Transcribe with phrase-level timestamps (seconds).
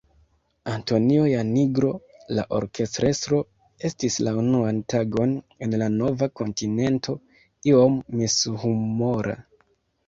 [0.75, 1.91] Antonio Janigro,
[2.37, 3.41] la orkestrestro,
[3.91, 5.37] estis la unuan tagon
[5.69, 7.21] en la nova kontinento
[7.75, 9.41] iom mishumora.